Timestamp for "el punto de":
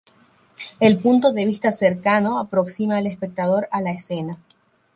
0.79-1.45